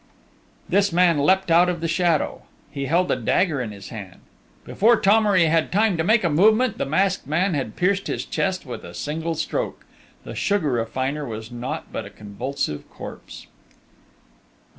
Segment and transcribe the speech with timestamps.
[0.67, 2.41] This man had leapt out of the shadow.
[2.71, 4.21] He held a dagger in his hand.
[4.65, 8.65] Before Thomery had time to make a movement, the masked man had pierced his chest
[8.65, 9.85] with a single stroke!...
[10.23, 13.45] The sugar refiner was naught but a convulsive corpse.